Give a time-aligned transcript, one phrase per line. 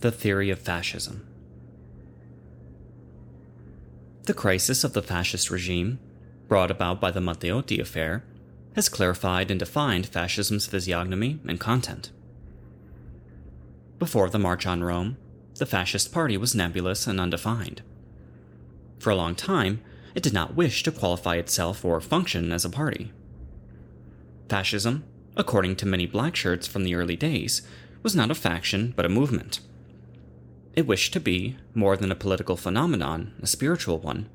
[0.00, 1.26] The Theory of Fascism
[4.26, 5.98] The crisis of the fascist regime,
[6.46, 8.22] brought about by the Matteotti affair,
[8.76, 12.12] has clarified and defined fascism's physiognomy and content.
[13.98, 15.16] Before the March on Rome,
[15.56, 17.82] the Fascist Party was nebulous and undefined.
[19.00, 19.80] For a long time,
[20.14, 23.10] it did not wish to qualify itself or function as a party.
[24.48, 25.02] Fascism,
[25.36, 27.62] according to many blackshirts from the early days,
[28.04, 29.58] was not a faction but a movement.
[30.78, 34.28] It wished to be, more than a political phenomenon, a spiritual one,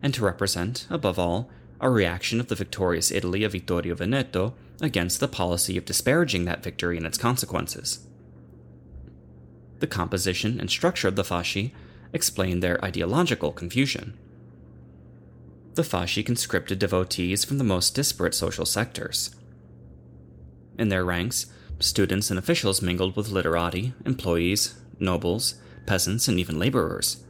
[0.00, 5.18] and to represent, above all, a reaction of the victorious Italy of Vittorio Veneto against
[5.18, 8.06] the policy of disparaging that victory and its consequences.
[9.80, 11.72] The composition and structure of the fasci
[12.12, 14.16] explain their ideological confusion.
[15.74, 19.34] The fasci conscripted devotees from the most disparate social sectors.
[20.78, 21.46] In their ranks,
[21.80, 25.56] students and officials mingled with literati, employees, nobles,
[25.88, 27.24] peasants, and even laborers.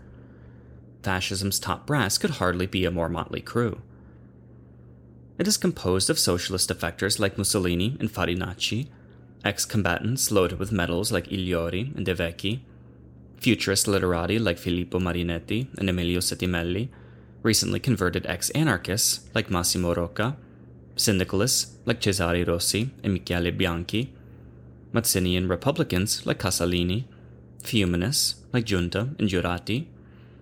[1.03, 3.81] Fascism's top brass could hardly be a more motley crew.
[5.39, 8.89] It is composed of socialist defectors like Mussolini and Farinacci,
[9.45, 12.61] ex combatants loaded with medals like Igliori and De Vecchi,
[13.37, 16.89] futurist literati like Filippo Marinetti and Emilio Settimelli,
[17.43, 20.37] recently converted ex anarchists like Massimo Rocca,
[20.97, 24.13] syndicalists like Cesare Rossi and Michele Bianchi,
[24.93, 27.05] Mazzinian Republicans like Casalini,
[27.71, 29.87] humanists like Giunta and Giurati,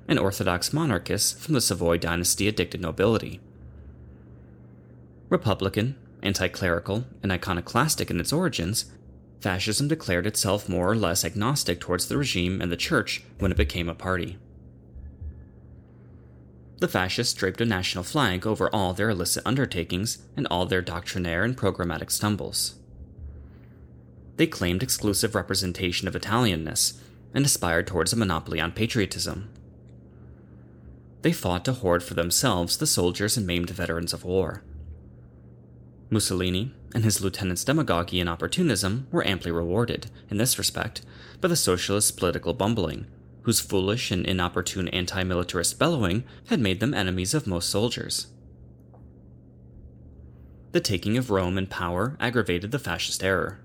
[0.09, 3.41] and Orthodox monarchists from the Savoy dynasty addicted nobility.
[5.29, 8.87] Republican, anti clerical, and iconoclastic in its origins,
[9.41, 13.57] fascism declared itself more or less agnostic towards the regime and the church when it
[13.57, 14.39] became a party.
[16.79, 21.43] The fascists draped a national flag over all their illicit undertakings and all their doctrinaire
[21.43, 22.75] and programmatic stumbles.
[24.37, 27.01] They claimed exclusive representation of Italianness
[27.35, 29.49] and aspired towards a monopoly on patriotism.
[31.23, 34.63] They fought to hoard for themselves the soldiers and maimed veterans of war.
[36.09, 41.03] Mussolini and his lieutenants' demagogy and opportunism were amply rewarded, in this respect,
[41.41, 43.07] by the socialists' political bumbling,
[43.43, 48.29] whose foolish and inopportune anti militarist bellowing had made them enemies of most soldiers.
[50.73, 53.61] The taking of Rome and power aggravated the fascist error.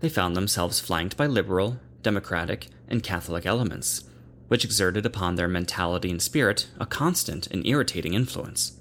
[0.00, 4.04] They found themselves flanked by liberal, democratic, and Catholic elements,
[4.48, 8.78] which exerted upon their mentality and spirit a constant and irritating influence.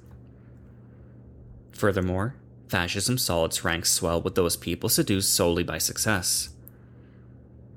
[1.71, 2.35] Furthermore,
[2.69, 6.49] fascism saw its ranks swell with those people seduced solely by success.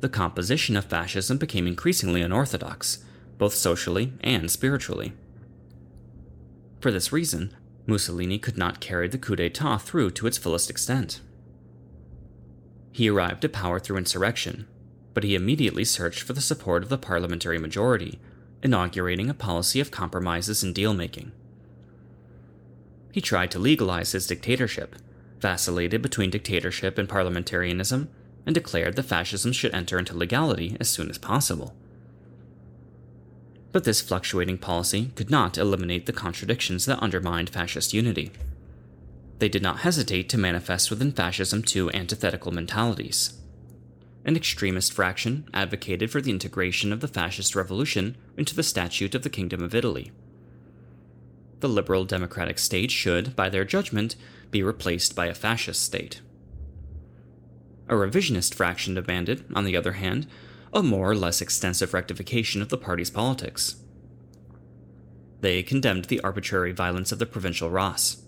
[0.01, 3.05] The composition of fascism became increasingly unorthodox,
[3.37, 5.13] both socially and spiritually.
[6.81, 7.55] For this reason,
[7.87, 11.21] Mussolini could not carry the coup d'etat through to its fullest extent.
[12.93, 14.67] He arrived at power through insurrection,
[15.15, 18.19] but he immediately searched for the support of the parliamentary majority,
[18.63, 21.33] inaugurating a policy of compromises and deal making.
[23.13, 24.95] He tried to legalize his dictatorship,
[25.41, 28.09] vacillated between dictatorship and parliamentarianism,
[28.47, 31.75] and declared that fascism should enter into legality as soon as possible.
[33.73, 38.33] But this fluctuating policy could not eliminate the contradictions that undermined fascist unity.
[39.39, 43.40] They did not hesitate to manifest within fascism two antithetical mentalities
[44.25, 49.23] an extremist fraction advocated for the integration of the fascist revolution into the Statute of
[49.23, 50.13] the Kingdom of Italy.
[51.61, 54.17] The liberal democratic state should, by their judgment,
[54.51, 56.21] be replaced by a fascist state.
[57.89, 60.27] A revisionist fraction demanded, on the other hand,
[60.73, 63.77] a more or less extensive rectification of the party's politics.
[65.41, 68.23] They condemned the arbitrary violence of the provincial Ras.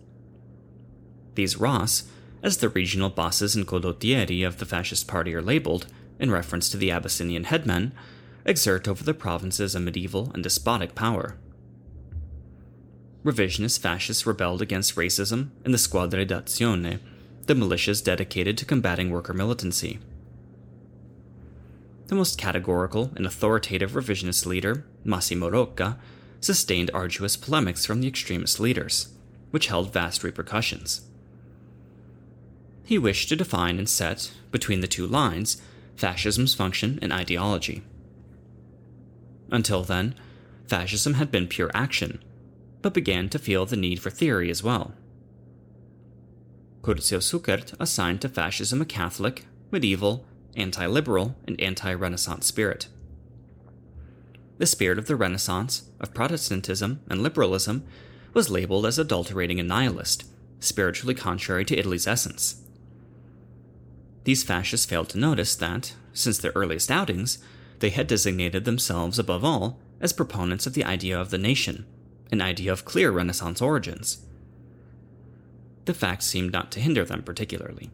[1.34, 2.04] These Ras
[2.42, 5.86] as the regional bosses and condottieri of the fascist party are labeled,
[6.18, 7.92] in reference to the Abyssinian headmen,
[8.44, 11.36] exert over the provinces a medieval and despotic power.
[13.24, 16.98] Revisionist fascists rebelled against racism in the Squadre d'Azione,
[17.46, 20.00] the militias dedicated to combating worker militancy.
[22.08, 25.98] The most categorical and authoritative revisionist leader, Massimo Rocca,
[26.40, 29.14] sustained arduous polemics from the extremist leaders,
[29.52, 31.02] which held vast repercussions.
[32.84, 35.60] He wished to define and set, between the two lines,
[35.96, 37.82] fascism's function and ideology.
[39.50, 40.14] Until then,
[40.66, 42.22] fascism had been pure action,
[42.80, 44.94] but began to feel the need for theory as well.
[46.82, 50.24] Curzio Suckert assigned to fascism a Catholic, medieval,
[50.56, 52.88] anti liberal, and anti Renaissance spirit.
[54.58, 57.84] The spirit of the Renaissance, of Protestantism, and liberalism
[58.34, 60.24] was labeled as adulterating and nihilist,
[60.60, 62.61] spiritually contrary to Italy's essence.
[64.24, 67.38] These fascists failed to notice that, since their earliest outings,
[67.80, 71.84] they had designated themselves above all as proponents of the idea of the nation,
[72.30, 74.24] an idea of clear Renaissance origins.
[75.84, 77.90] The fact seemed not to hinder them particularly.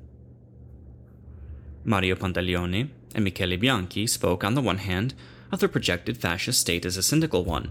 [1.84, 5.14] Mario Pantaleone and Michele Bianchi spoke, on the one hand,
[5.50, 7.70] of the projected fascist state as a syndical one,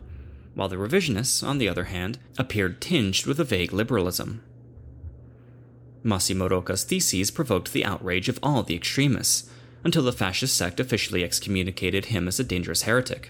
[0.55, 4.41] while the revisionists, on the other hand, appeared tinged with a vague liberalism.
[6.07, 9.49] Massimo theses provoked the outrage of all the extremists,
[9.83, 13.29] until the fascist sect officially excommunicated him as a dangerous heretic.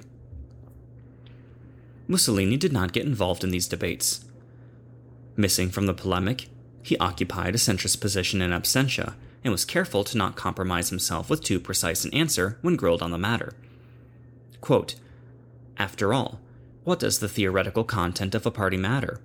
[2.07, 4.25] Mussolini did not get involved in these debates.
[5.35, 6.50] Missing from the polemic,
[6.83, 11.44] he occupied a centrist position in absentia and was careful to not compromise himself with
[11.44, 13.53] too precise an answer when grilled on the matter.
[14.62, 14.95] Quote,
[15.77, 16.39] After all,
[16.83, 19.19] what does the theoretical content of a party matter?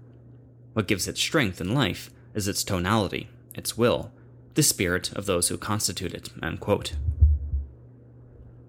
[0.72, 4.12] What gives it strength in life is its tonality, its will,
[4.54, 6.30] the spirit of those who constitute it.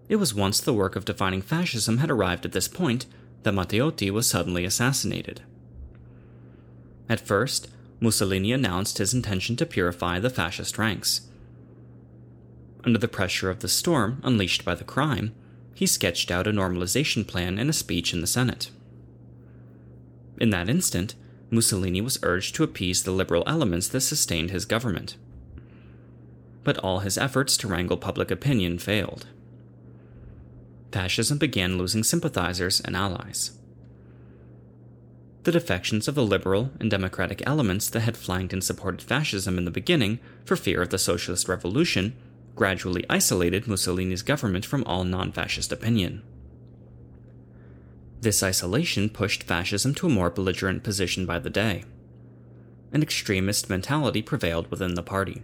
[0.09, 3.05] It was once the work of defining fascism had arrived at this point
[3.43, 5.41] that Matteotti was suddenly assassinated.
[7.09, 7.69] At first,
[7.99, 11.21] Mussolini announced his intention to purify the fascist ranks.
[12.83, 15.33] Under the pressure of the storm unleashed by the crime,
[15.73, 18.69] he sketched out a normalization plan in a speech in the Senate.
[20.39, 21.15] In that instant,
[21.53, 25.15] Mussolini was urged to appease the liberal elements that sustained his government.
[26.63, 29.27] But all his efforts to wrangle public opinion failed.
[30.91, 33.51] Fascism began losing sympathizers and allies.
[35.43, 39.65] The defections of the liberal and democratic elements that had flanked and supported fascism in
[39.65, 42.15] the beginning for fear of the socialist revolution
[42.55, 46.21] gradually isolated Mussolini's government from all non fascist opinion.
[48.23, 51.83] This isolation pushed fascism to a more belligerent position by the day.
[52.93, 55.41] An extremist mentality prevailed within the party.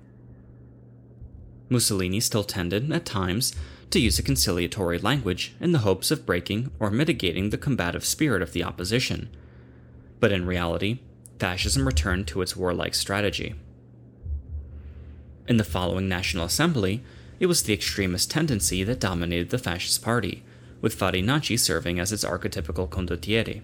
[1.68, 3.54] Mussolini still tended, at times,
[3.90, 8.42] to use a conciliatory language in the hopes of breaking or mitigating the combative spirit
[8.42, 9.28] of the opposition.
[10.22, 11.00] But in reality,
[11.38, 13.56] fascism returned to its warlike strategy.
[15.50, 17.04] In the following National Assembly,
[17.42, 20.46] it was the extremist tendency that dominated the Fascist Party,
[20.82, 23.62] with Farinacci serving as its archetypical condottiere.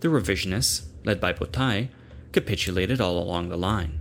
[0.00, 1.88] The revisionists, led by Bottai,
[2.32, 4.00] capitulated all along the line.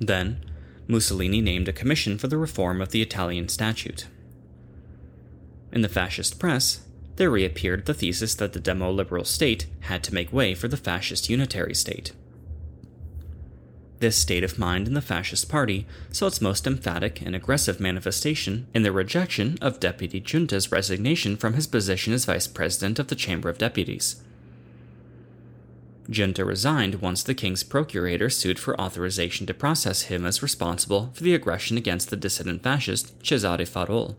[0.00, 0.44] Then,
[0.86, 4.06] Mussolini named a commission for the reform of the Italian statute.
[5.72, 6.86] In the fascist press,
[7.16, 10.76] there reappeared the thesis that the demo liberal state had to make way for the
[10.76, 12.12] fascist unitary state.
[14.00, 18.68] This state of mind in the Fascist Party saw its most emphatic and aggressive manifestation
[18.72, 23.16] in the rejection of Deputy Giunta's resignation from his position as Vice President of the
[23.16, 24.22] Chamber of Deputies.
[26.08, 31.24] Junta resigned once the king's procurator sued for authorization to process him as responsible for
[31.24, 34.14] the aggression against the dissident fascist Cesare Farol,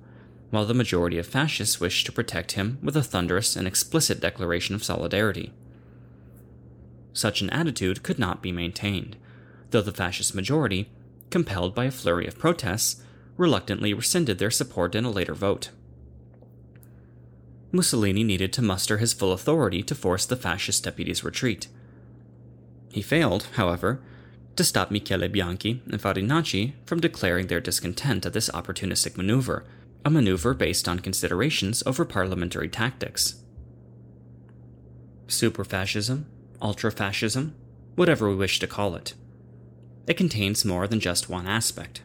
[0.50, 4.76] while the majority of fascists wished to protect him with a thunderous and explicit declaration
[4.76, 5.54] of solidarity.
[7.14, 9.16] Such an attitude could not be maintained
[9.72, 10.90] though the fascist majority,
[11.30, 13.04] compelled by a flurry of protests,
[13.38, 15.70] reluctantly rescinded their support in a later vote.
[17.72, 21.68] Mussolini needed to muster his full authority to force the fascist deputies' retreat.
[22.92, 24.02] He failed, however,
[24.56, 29.66] to stop Michele Bianchi and Farinacci from declaring their discontent at this opportunistic maneuver,
[30.04, 33.36] a maneuver based on considerations over parliamentary tactics.
[35.28, 36.26] Superfascism,
[36.62, 37.52] ultrafascism,
[37.96, 39.14] whatever we wish to call it,
[40.10, 42.02] it contains more than just one aspect.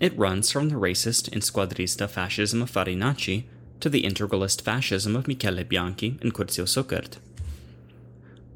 [0.00, 3.44] It runs from the racist and squadrista fascism of Farinacci
[3.80, 7.18] to the integralist fascism of Michele Bianchi and Curzio Suckert.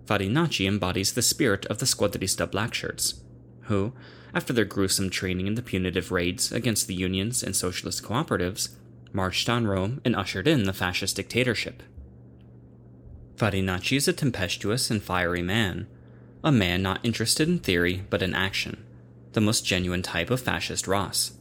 [0.06, 3.20] Farinacci embodies the spirit of the squadrista blackshirts,
[3.64, 3.92] who,
[4.32, 8.70] after their gruesome training in the punitive raids against the unions and socialist cooperatives,
[9.12, 11.82] marched on Rome and ushered in the fascist dictatorship.
[13.36, 15.86] Farinacci is a tempestuous and fiery man
[16.44, 18.84] a man not interested in theory but in action,
[19.32, 21.32] the most genuine type of fascist Ras.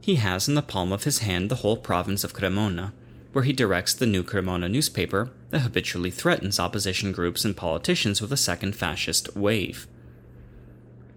[0.00, 2.92] He has in the palm of his hand the whole province of Cremona,
[3.32, 8.32] where he directs the new Cremona newspaper that habitually threatens opposition groups and politicians with
[8.32, 9.86] a second fascist wave.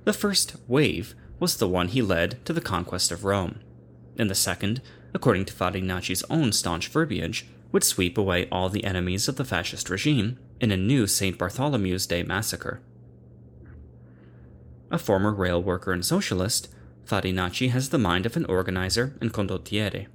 [0.04, 3.60] The first wave was the one he led to the conquest of Rome,
[4.18, 4.82] and the second,
[5.14, 9.90] according to Farinacci's own staunch verbiage, would sweep away all the enemies of the fascist
[9.90, 11.38] regime in a new St.
[11.38, 12.82] Bartholomew's Day massacre.
[14.92, 16.74] A former rail worker and socialist,
[17.06, 20.08] Farinacci has the mind of an organizer and condottiere.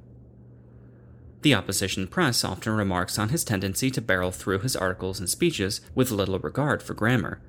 [1.43, 5.81] The opposition press often remarks on his tendency to barrel through his articles and speeches
[5.95, 7.41] with little regard for grammar,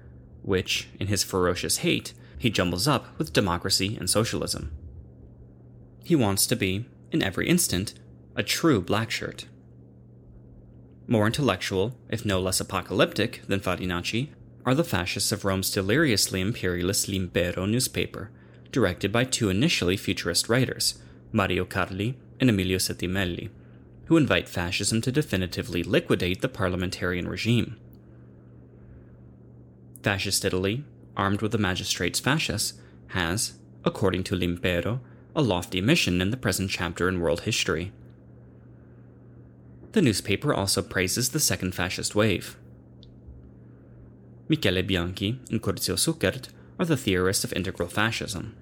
[0.41, 4.71] which, in his ferocious hate, he jumbles up with democracy and socialism.
[6.03, 7.93] He wants to be, in every instant,
[8.35, 9.45] a true black shirt.
[11.11, 14.29] More intellectual, if no less apocalyptic, than Farinacci
[14.65, 18.31] are the fascists of Rome's deliriously imperialist L'Impero newspaper,
[18.71, 20.99] directed by two initially futurist writers,
[21.33, 23.49] Mario Carli and Emilio Settimelli,
[24.05, 27.75] who invite fascism to definitively liquidate the parliamentarian regime.
[30.03, 30.85] Fascist Italy,
[31.17, 35.01] armed with the magistrates fascists, has, according to L'Impero,
[35.35, 37.91] a lofty mission in the present chapter in world history.
[39.91, 42.57] The newspaper also praises the second fascist wave.
[44.47, 46.47] Michele Bianchi and Curzio Suckert
[46.79, 48.55] are the theorists of integral fascism.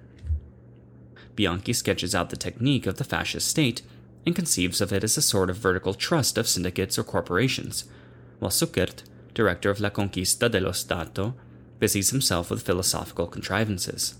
[1.36, 3.82] Bianchi sketches out the technique of the fascist state
[4.26, 7.84] and conceives of it as a sort of vertical trust of syndicates or corporations,
[8.40, 11.34] while Suckert, director of La Conquista dello Stato,
[11.78, 14.14] busies himself with philosophical contrivances.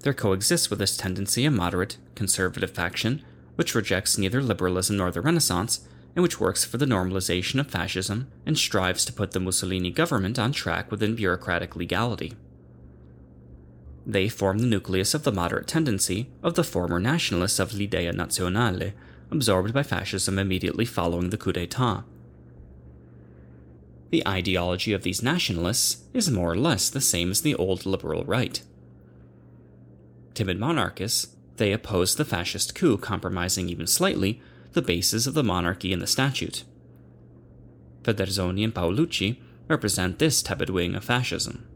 [0.00, 3.22] There coexists with this tendency a moderate, conservative faction
[3.56, 8.28] which rejects neither liberalism nor the Renaissance, and which works for the normalization of fascism
[8.44, 12.34] and strives to put the Mussolini government on track within bureaucratic legality.
[14.04, 18.92] They form the nucleus of the moderate tendency of the former nationalists of l'Idea Nazionale,
[19.30, 22.04] absorbed by fascism immediately following the coup d'etat.
[24.10, 28.24] The ideology of these nationalists is more or less the same as the old liberal
[28.24, 28.60] right.
[30.34, 34.40] Timid monarchists, they oppose the fascist coup compromising even slightly
[34.72, 36.64] the bases of the monarchy and the statute.
[38.02, 41.66] Federzoni and Paolucci represent this tepid wing of fascism.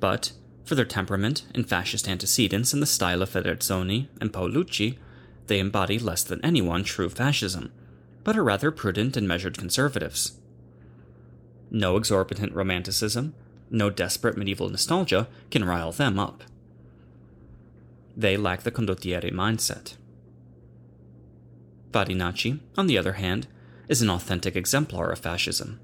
[0.00, 0.32] But,
[0.64, 4.98] for their temperament and fascist antecedents in the style of Federzoni and Paolucci,
[5.46, 7.72] they embody less than anyone true fascism,
[8.24, 10.38] but are rather prudent and measured conservatives.
[11.70, 13.34] No exorbitant romanticism,
[13.70, 16.44] no desperate medieval nostalgia can rile them up.
[18.22, 19.96] They lack the condottiere mindset.
[21.90, 23.48] Farinacci, on the other hand,
[23.88, 25.80] is an authentic exemplar of fascism.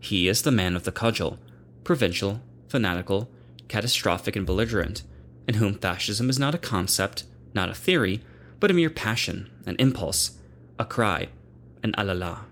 [0.00, 1.38] He is the man of the cudgel,
[1.84, 2.40] provincial,
[2.70, 3.30] fanatical,
[3.68, 5.02] catastrophic, and belligerent,
[5.46, 8.22] in whom fascism is not a concept, not a theory,
[8.58, 10.38] but a mere passion, an impulse,
[10.78, 11.28] a cry,
[11.82, 12.45] an alala.